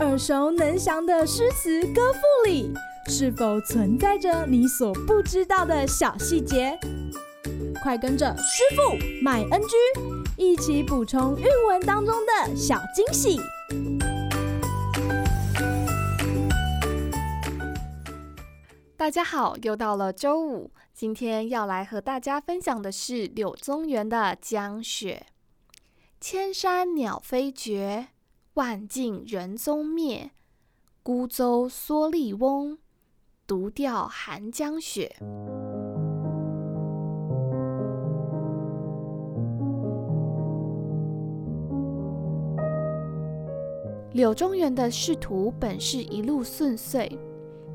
[0.00, 2.72] 耳熟能详的诗词歌赋里，
[3.08, 6.78] 是否存在着你所不知道的小细节？
[7.82, 9.76] 快跟着师傅麦恩居
[10.36, 13.38] 一起补充韵文当中的小惊喜！
[18.96, 25.26] 大家好，又到了周五，今天要来和大家分享的是柳宗元的《江雪》。
[26.26, 28.06] 千山鸟飞绝，
[28.54, 30.30] 万径人踪灭。
[31.02, 32.78] 孤舟蓑笠翁，
[33.46, 35.14] 独钓寒江雪。
[44.14, 47.18] 柳宗元的仕途本是一路顺遂，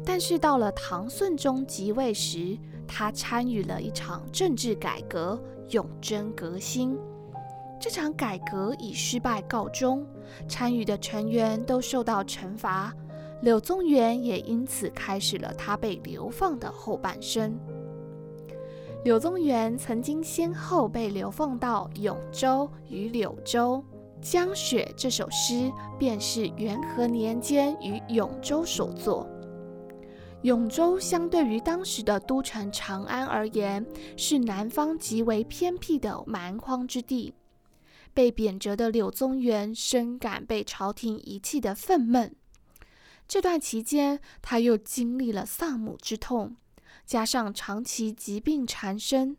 [0.03, 5.39] 但是到了唐顺宗即位时，他参与了一场政治改革——
[5.70, 6.97] 永贞革新。
[7.79, 10.05] 这场改革以失败告终，
[10.49, 12.93] 参与的成员都受到惩罚，
[13.41, 17.58] 柳宗元也因此开始了他被流放的后半生。
[19.05, 23.81] 柳宗元曾经先后被流放到永州与柳州。
[24.21, 29.25] 《江雪》这首诗便是元和年间于永州所作。
[30.41, 33.86] 永州相对于当时的都城长安而言，
[34.17, 37.33] 是南方极为偏僻的蛮荒之地。
[38.13, 42.31] 被贬谪的柳宗元深感被朝廷遗弃的愤懑。
[43.27, 46.55] 这段期间，他又经历了丧母之痛，
[47.05, 49.37] 加上长期疾病缠身。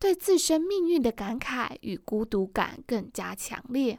[0.00, 3.98] 对自身命运的感慨与孤独感更加强烈。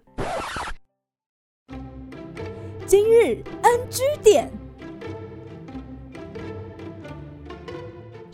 [2.88, 4.50] 今日 NG 点，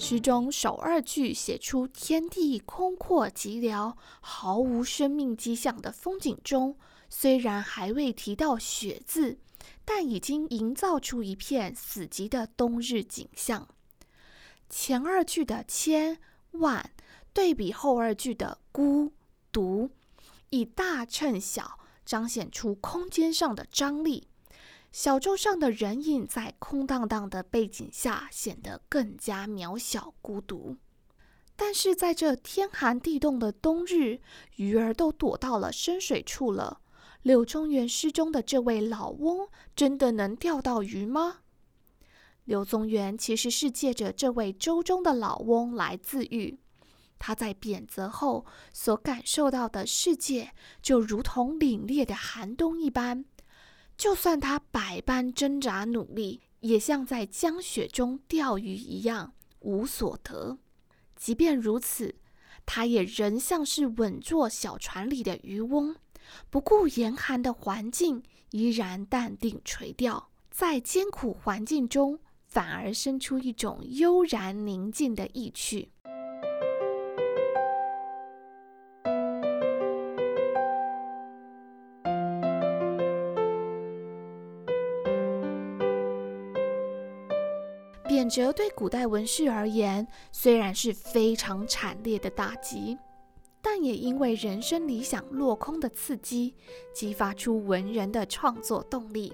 [0.07, 6.77] 诗中首二句写出天地空阔寂寥、毫无生命迹象的风景中，
[7.09, 9.39] 虽然还未提到雪字，
[9.83, 13.67] 但已经营造出一片死寂的冬日景象。
[14.69, 16.19] 前二句的千
[16.51, 16.91] 万。
[17.33, 19.11] 对比后二句的孤
[19.51, 19.89] 独，
[20.51, 24.27] 以大衬小，彰显出空间上的张力。
[24.97, 30.77] 小舟上的人影在空荡荡的背景下显得更加渺小孤独。
[31.57, 34.21] 但是在这天寒地冻的冬日，
[34.55, 36.79] 鱼儿都躲到了深水处了。
[37.23, 41.39] 柳宗元诗中的这位老翁，真的能钓到鱼吗？
[42.45, 46.57] 柳宗元其实是借着这位舟中的老翁来自喻。
[47.19, 53.25] 他在贬谪后所感受到的世界，就如同凛冽的寒冬一般。
[53.97, 60.57] 就算他百般挣扎努力，也像在江雪中钓鱼一样无所得。
[61.15, 62.15] 即便如此，
[62.65, 65.95] 他也仍像是稳坐小船里的渔翁，
[66.49, 70.29] 不顾严寒的环境，依然淡定垂钓。
[70.51, 75.91] 在艰苦环境中，反而生出一种悠然宁静的意趣。
[88.15, 92.97] 贬谪对古代文士而言，虽然是非常惨烈的打击，
[93.61, 96.55] 但也因为人生理想落空的刺激，
[96.93, 99.33] 激发出文人的创作动力，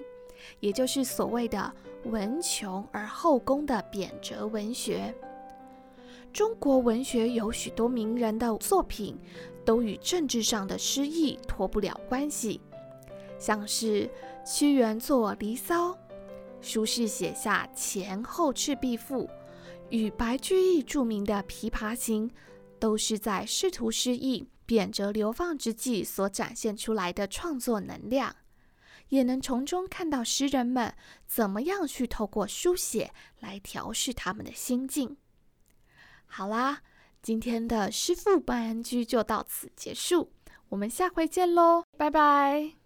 [0.58, 1.72] 也就是所谓的
[2.10, 5.14] “文穷而后功”的贬谪文学。
[6.32, 9.16] 中国文学有许多名人的作品，
[9.64, 12.60] 都与政治上的失意脱不了关系，
[13.38, 14.10] 像是
[14.44, 15.90] 屈原作《离骚》。
[16.62, 19.26] 苏轼写下《前后赤壁赋》，
[19.90, 22.30] 与白居易著名的《琵琶行》，
[22.78, 28.34] 都是在仕途失意、贬谪流放之际所展现出来的创作能量，
[29.08, 30.94] 也能从中看到诗人们
[31.26, 35.16] 怎么样去透过书写来调试他们的心境。
[36.26, 36.82] 好啦，
[37.20, 40.32] 今天的师傅麦恩居就到此结束，
[40.70, 42.81] 我们下回见喽，拜拜。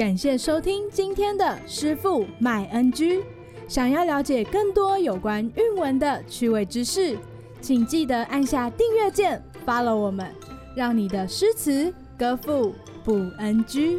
[0.00, 3.22] 感谢收听今天的师傅麦恩居。
[3.68, 7.18] 想要了解更多有关韵文的趣味知识，
[7.60, 10.26] 请记得按下订阅键，follow 我们，
[10.74, 12.74] 让你的诗词歌赋
[13.04, 13.98] 不 NG。